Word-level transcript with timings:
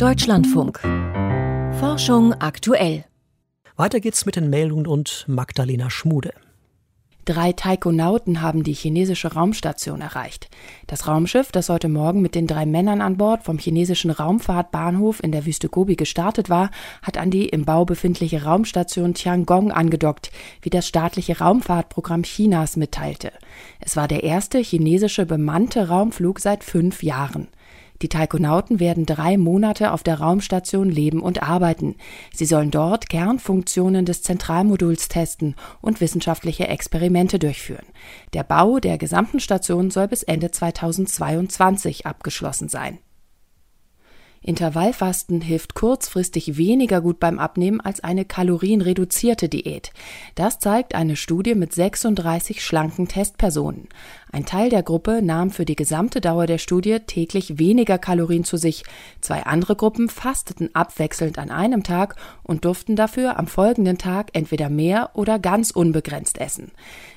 Deutschlandfunk. 0.00 0.80
Forschung 1.78 2.32
aktuell. 2.32 3.04
Weiter 3.76 4.00
geht's 4.00 4.24
mit 4.24 4.34
den 4.34 4.48
Meldungen 4.48 4.86
und 4.86 5.26
Magdalena 5.28 5.90
Schmude. 5.90 6.32
Drei 7.26 7.52
Taikonauten 7.52 8.40
haben 8.40 8.62
die 8.62 8.72
chinesische 8.72 9.34
Raumstation 9.34 10.00
erreicht. 10.00 10.48
Das 10.86 11.06
Raumschiff, 11.06 11.52
das 11.52 11.68
heute 11.68 11.90
Morgen 11.90 12.22
mit 12.22 12.34
den 12.34 12.46
drei 12.46 12.64
Männern 12.64 13.02
an 13.02 13.18
Bord 13.18 13.42
vom 13.42 13.58
chinesischen 13.58 14.10
Raumfahrtbahnhof 14.10 15.22
in 15.22 15.32
der 15.32 15.44
Wüste 15.44 15.68
Gobi 15.68 15.96
gestartet 15.96 16.48
war, 16.48 16.70
hat 17.02 17.18
an 17.18 17.30
die 17.30 17.50
im 17.50 17.66
Bau 17.66 17.84
befindliche 17.84 18.44
Raumstation 18.44 19.12
Tiangong 19.12 19.70
angedockt, 19.70 20.30
wie 20.62 20.70
das 20.70 20.88
staatliche 20.88 21.40
Raumfahrtprogramm 21.40 22.22
Chinas 22.22 22.78
mitteilte. 22.78 23.32
Es 23.80 23.96
war 23.96 24.08
der 24.08 24.24
erste 24.24 24.60
chinesische 24.60 25.26
bemannte 25.26 25.88
Raumflug 25.88 26.40
seit 26.40 26.64
fünf 26.64 27.02
Jahren. 27.02 27.48
Die 28.02 28.08
Taikonauten 28.08 28.80
werden 28.80 29.04
drei 29.04 29.36
Monate 29.36 29.92
auf 29.92 30.02
der 30.02 30.20
Raumstation 30.20 30.88
leben 30.88 31.20
und 31.20 31.42
arbeiten. 31.42 31.96
Sie 32.32 32.46
sollen 32.46 32.70
dort 32.70 33.10
Kernfunktionen 33.10 34.06
des 34.06 34.22
Zentralmoduls 34.22 35.08
testen 35.08 35.54
und 35.82 36.00
wissenschaftliche 36.00 36.68
Experimente 36.68 37.38
durchführen. 37.38 37.86
Der 38.32 38.42
Bau 38.42 38.78
der 38.78 38.96
gesamten 38.96 39.40
Station 39.40 39.90
soll 39.90 40.08
bis 40.08 40.22
Ende 40.22 40.50
2022 40.50 42.06
abgeschlossen 42.06 42.68
sein. 42.68 42.98
Intervallfasten 44.42 45.42
hilft 45.42 45.74
kurzfristig 45.74 46.56
weniger 46.56 47.02
gut 47.02 47.20
beim 47.20 47.38
Abnehmen 47.38 47.80
als 47.82 48.02
eine 48.02 48.24
kalorienreduzierte 48.24 49.50
Diät. 49.50 49.92
Das 50.34 50.58
zeigt 50.58 50.94
eine 50.94 51.16
Studie 51.16 51.54
mit 51.54 51.74
36 51.74 52.64
schlanken 52.64 53.06
Testpersonen. 53.06 53.88
Ein 54.32 54.46
Teil 54.46 54.70
der 54.70 54.84
Gruppe 54.84 55.22
nahm 55.22 55.50
für 55.50 55.64
die 55.64 55.74
gesamte 55.74 56.20
Dauer 56.20 56.46
der 56.46 56.58
Studie 56.58 57.00
täglich 57.00 57.58
weniger 57.58 57.98
Kalorien 57.98 58.44
zu 58.44 58.56
sich. 58.56 58.84
Zwei 59.20 59.42
andere 59.42 59.74
Gruppen 59.74 60.08
fasteten 60.08 60.70
abwechselnd 60.72 61.36
an 61.36 61.50
einem 61.50 61.82
Tag 61.82 62.14
und 62.44 62.64
durften 62.64 62.94
dafür 62.94 63.40
am 63.40 63.48
folgenden 63.48 63.98
Tag 63.98 64.30
entweder 64.32 64.70
mehr 64.70 65.10
oder 65.14 65.40
ganz 65.40 65.72
unbegrenzt 65.72 66.38
essen. 66.38 66.70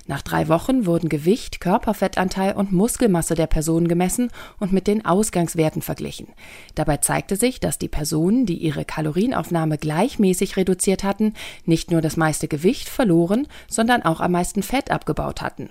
Nach 0.07 0.23
drei 0.23 0.47
Wochen 0.47 0.87
wurden 0.87 1.07
Gewicht, 1.07 1.61
Körperfettanteil 1.61 2.55
und 2.55 2.71
Muskelmasse 2.71 3.35
der 3.35 3.47
Personen 3.47 3.87
gemessen 3.87 4.31
und 4.59 4.73
mit 4.73 4.87
den 4.87 5.05
Ausgangswerten 5.05 5.83
verglichen. 5.83 6.29
Dabei 6.73 6.97
zeigte 6.97 7.35
sich, 7.35 7.59
dass 7.59 7.77
die 7.77 7.89
Personen, 7.89 8.47
die 8.47 8.57
ihre 8.57 8.85
Kalorienaufnahme 8.85 9.77
gleichmäßig 9.77 10.57
reduziert 10.57 11.03
hatten, 11.03 11.35
nicht 11.65 11.91
nur 11.91 12.01
das 12.01 12.17
meiste 12.17 12.47
Gewicht 12.47 12.89
verloren, 12.89 13.47
sondern 13.69 14.01
auch 14.01 14.19
am 14.19 14.31
meisten 14.31 14.63
Fett 14.63 14.89
abgebaut 14.89 15.43
hatten. 15.43 15.69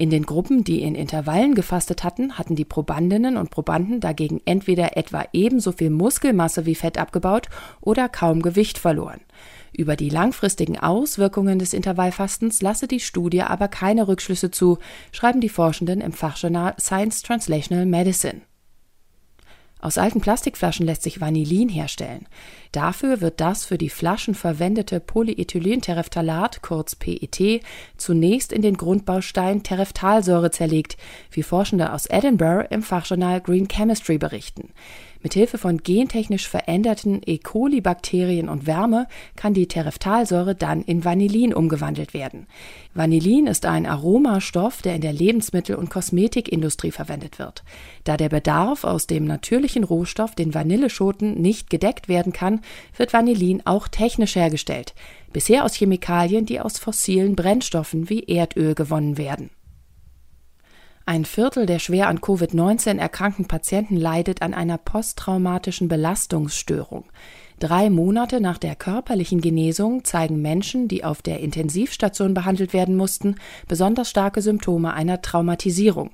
In 0.00 0.08
den 0.08 0.24
Gruppen, 0.24 0.64
die 0.64 0.80
in 0.80 0.94
Intervallen 0.94 1.54
gefastet 1.54 2.04
hatten, 2.04 2.38
hatten 2.38 2.56
die 2.56 2.64
Probandinnen 2.64 3.36
und 3.36 3.50
Probanden 3.50 4.00
dagegen 4.00 4.40
entweder 4.46 4.96
etwa 4.96 5.26
ebenso 5.34 5.72
viel 5.72 5.90
Muskelmasse 5.90 6.64
wie 6.64 6.74
Fett 6.74 6.96
abgebaut 6.96 7.50
oder 7.82 8.08
kaum 8.08 8.40
Gewicht 8.40 8.78
verloren. 8.78 9.20
Über 9.76 9.96
die 9.96 10.08
langfristigen 10.08 10.78
Auswirkungen 10.78 11.58
des 11.58 11.74
Intervallfastens 11.74 12.62
lasse 12.62 12.88
die 12.88 13.00
Studie 13.00 13.42
aber 13.42 13.68
keine 13.68 14.08
Rückschlüsse 14.08 14.50
zu, 14.50 14.78
schreiben 15.12 15.42
die 15.42 15.50
Forschenden 15.50 16.00
im 16.00 16.14
Fachjournal 16.14 16.76
Science 16.80 17.20
Translational 17.20 17.84
Medicine. 17.84 18.40
Aus 19.82 19.98
alten 19.98 20.22
Plastikflaschen 20.22 20.86
lässt 20.86 21.02
sich 21.02 21.20
Vanillin 21.20 21.68
herstellen. 21.68 22.26
Dafür 22.72 23.20
wird 23.20 23.40
das 23.40 23.64
für 23.64 23.78
die 23.78 23.88
Flaschen 23.88 24.34
verwendete 24.34 25.00
Polyethylentereftalat, 25.00 26.62
kurz 26.62 26.94
PET, 26.94 27.62
zunächst 27.96 28.52
in 28.52 28.62
den 28.62 28.76
Grundbaustein 28.76 29.64
Tereftalsäure 29.64 30.52
zerlegt, 30.52 30.96
wie 31.32 31.42
Forschende 31.42 31.92
aus 31.92 32.06
Edinburgh 32.06 32.68
im 32.70 32.82
Fachjournal 32.82 33.40
Green 33.40 33.66
Chemistry 33.66 34.18
berichten. 34.18 34.72
Mithilfe 35.22 35.58
von 35.58 35.78
gentechnisch 35.78 36.48
veränderten 36.48 37.20
E. 37.26 37.38
coli-Bakterien 37.38 38.48
und 38.48 38.66
Wärme 38.66 39.06
kann 39.36 39.52
die 39.52 39.68
Tereftalsäure 39.68 40.54
dann 40.54 40.82
in 40.82 41.04
Vanillin 41.04 41.52
umgewandelt 41.52 42.14
werden. 42.14 42.46
Vanillin 42.94 43.46
ist 43.46 43.66
ein 43.66 43.84
Aromastoff, 43.84 44.80
der 44.80 44.94
in 44.94 45.02
der 45.02 45.12
Lebensmittel- 45.12 45.76
und 45.76 45.90
Kosmetikindustrie 45.90 46.90
verwendet 46.90 47.38
wird. 47.38 47.64
Da 48.04 48.16
der 48.16 48.30
Bedarf 48.30 48.84
aus 48.84 49.06
dem 49.06 49.26
natürlichen 49.26 49.84
Rohstoff, 49.84 50.34
den 50.34 50.54
Vanilleschoten, 50.54 51.40
nicht 51.40 51.68
gedeckt 51.68 52.08
werden 52.08 52.32
kann, 52.32 52.59
wird 52.96 53.12
Vanillin 53.12 53.62
auch 53.64 53.88
technisch 53.88 54.36
hergestellt. 54.36 54.94
Bisher 55.32 55.64
aus 55.64 55.74
Chemikalien, 55.74 56.46
die 56.46 56.60
aus 56.60 56.78
fossilen 56.78 57.36
Brennstoffen 57.36 58.08
wie 58.08 58.24
Erdöl 58.24 58.74
gewonnen 58.74 59.18
werden. 59.18 59.50
Ein 61.06 61.24
Viertel 61.24 61.66
der 61.66 61.80
schwer 61.80 62.08
an 62.08 62.20
Covid-19 62.20 62.98
erkrankten 62.98 63.46
Patienten 63.46 63.96
leidet 63.96 64.42
an 64.42 64.54
einer 64.54 64.78
posttraumatischen 64.78 65.88
Belastungsstörung. 65.88 67.04
Drei 67.58 67.90
Monate 67.90 68.40
nach 68.40 68.58
der 68.58 68.74
körperlichen 68.76 69.40
Genesung 69.40 70.04
zeigen 70.04 70.40
Menschen, 70.40 70.88
die 70.88 71.04
auf 71.04 71.20
der 71.20 71.40
Intensivstation 71.40 72.32
behandelt 72.32 72.72
werden 72.72 72.96
mussten, 72.96 73.34
besonders 73.68 74.08
starke 74.08 74.40
Symptome 74.40 74.94
einer 74.94 75.20
Traumatisierung. 75.20 76.10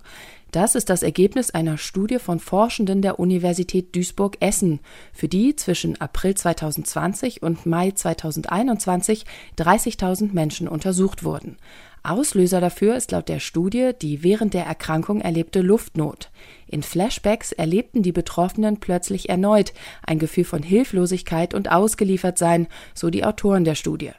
Das 0.52 0.74
ist 0.74 0.88
das 0.88 1.02
Ergebnis 1.02 1.50
einer 1.50 1.76
Studie 1.76 2.18
von 2.18 2.38
Forschenden 2.38 3.02
der 3.02 3.18
Universität 3.18 3.94
Duisburg-Essen, 3.94 4.80
für 5.12 5.28
die 5.28 5.56
zwischen 5.56 6.00
April 6.00 6.34
2020 6.34 7.42
und 7.42 7.66
Mai 7.66 7.90
2021 7.90 9.26
30.000 9.58 10.32
Menschen 10.32 10.68
untersucht 10.68 11.24
wurden. 11.24 11.56
Auslöser 12.04 12.60
dafür 12.60 12.96
ist 12.96 13.10
laut 13.10 13.28
der 13.28 13.40
Studie 13.40 13.90
die 14.00 14.22
während 14.22 14.54
der 14.54 14.64
Erkrankung 14.64 15.20
erlebte 15.20 15.60
Luftnot. 15.60 16.30
In 16.68 16.84
Flashbacks 16.84 17.50
erlebten 17.50 18.02
die 18.02 18.12
Betroffenen 18.12 18.78
plötzlich 18.78 19.28
erneut 19.28 19.72
ein 20.04 20.20
Gefühl 20.20 20.44
von 20.44 20.62
Hilflosigkeit 20.62 21.52
und 21.52 21.70
Ausgeliefertsein, 21.70 22.68
so 22.94 23.10
die 23.10 23.24
Autoren 23.24 23.64
der 23.64 23.74
Studie. 23.74 24.12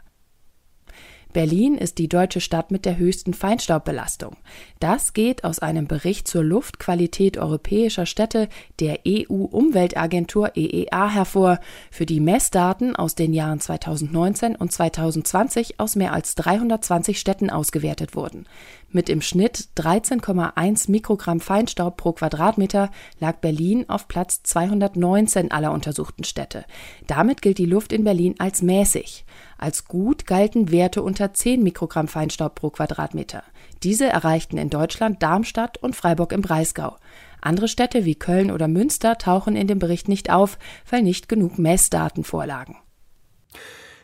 Berlin 1.37 1.75
ist 1.77 1.99
die 1.99 2.09
deutsche 2.09 2.41
Stadt 2.41 2.71
mit 2.71 2.83
der 2.83 2.97
höchsten 2.97 3.31
Feinstaubbelastung. 3.31 4.37
Das 4.79 5.13
geht 5.13 5.43
aus 5.43 5.59
einem 5.59 5.85
Bericht 5.85 6.27
zur 6.27 6.43
Luftqualität 6.43 7.37
europäischer 7.37 8.07
Städte 8.07 8.49
der 8.79 9.01
EU-Umweltagentur 9.07 10.53
EEA 10.55 11.09
hervor, 11.11 11.59
für 11.91 12.07
die 12.07 12.21
Messdaten 12.21 12.95
aus 12.95 13.13
den 13.13 13.35
Jahren 13.35 13.59
2019 13.59 14.55
und 14.55 14.71
2020 14.71 15.79
aus 15.79 15.95
mehr 15.95 16.13
als 16.13 16.33
320 16.33 17.19
Städten 17.19 17.51
ausgewertet 17.51 18.15
wurden. 18.15 18.47
Mit 18.89 19.09
im 19.09 19.21
Schnitt 19.21 19.67
13,1 19.75 20.89
Mikrogramm 20.89 21.41
Feinstaub 21.41 21.97
pro 21.97 22.13
Quadratmeter 22.13 22.89
lag 23.19 23.37
Berlin 23.37 23.83
auf 23.89 24.07
Platz 24.07 24.43
219 24.43 25.51
aller 25.51 25.73
untersuchten 25.73 26.23
Städte. 26.23 26.63
Damit 27.05 27.41
gilt 27.41 27.57
die 27.57 27.65
Luft 27.65 27.91
in 27.91 28.05
Berlin 28.05 28.35
als 28.39 28.61
mäßig. 28.61 29.25
Als 29.57 29.85
gut 29.85 30.25
galten 30.25 30.71
Werte 30.71 31.03
unter 31.03 31.33
10 31.33 31.63
Mikrogramm 31.63 32.07
Feinstaub 32.07 32.55
pro 32.55 32.69
Quadratmeter. 32.69 33.43
Diese 33.83 34.05
erreichten 34.05 34.57
in 34.57 34.69
Deutschland 34.69 35.21
Darmstadt 35.21 35.77
und 35.77 35.95
Freiburg 35.95 36.31
im 36.31 36.41
Breisgau. 36.41 36.95
Andere 37.41 37.67
Städte 37.67 38.05
wie 38.05 38.15
Köln 38.15 38.51
oder 38.51 38.69
Münster 38.69 39.17
tauchen 39.17 39.57
in 39.57 39.67
dem 39.67 39.79
Bericht 39.79 40.07
nicht 40.07 40.31
auf, 40.31 40.57
weil 40.89 41.03
nicht 41.03 41.27
genug 41.27 41.59
Messdaten 41.59 42.23
vorlagen. 42.23 42.77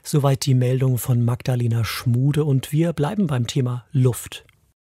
Soweit 0.03 0.45
die 0.45 0.53
Meldung 0.53 0.97
von 0.97 1.23
Magdalena 1.23 1.85
Schmude 1.85 2.43
und 2.43 2.73
wir 2.73 2.91
bleiben 2.91 3.27
beim 3.27 3.47
Thema 3.47 3.85
Luft. 3.93 4.45